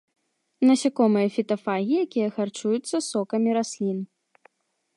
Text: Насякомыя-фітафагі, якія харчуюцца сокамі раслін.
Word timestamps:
Насякомыя-фітафагі, 0.67 1.93
якія 2.05 2.29
харчуюцца 2.37 3.03
сокамі 3.11 3.49
раслін. 3.59 3.99